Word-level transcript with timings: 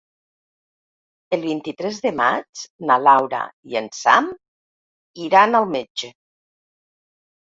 El 1.35 1.43
vint-i-tres 1.49 1.99
de 2.07 2.11
maig 2.21 2.63
na 2.91 2.97
Laura 3.09 3.41
i 3.73 3.77
en 3.83 3.91
Sam 4.01 4.31
iran 5.27 5.59
al 5.61 5.69
metge. 5.79 6.11